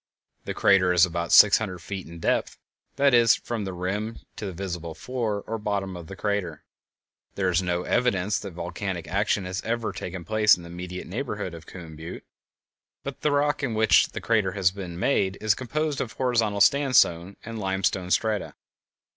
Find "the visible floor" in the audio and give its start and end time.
4.47-5.43